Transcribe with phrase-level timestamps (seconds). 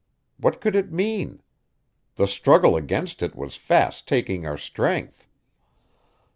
[0.37, 1.43] What could it mean?
[2.15, 5.27] The struggle against it was fast taking our strength.